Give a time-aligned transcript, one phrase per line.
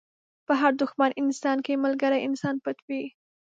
[0.45, 3.03] په هر دښمن انسان کې ملګری انسان پټ وي.